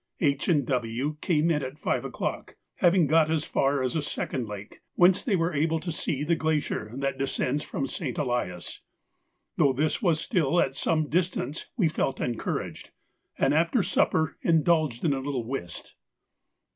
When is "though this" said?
9.57-10.01